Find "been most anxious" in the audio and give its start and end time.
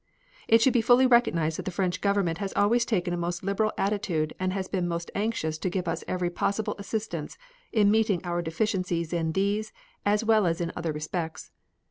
4.67-5.59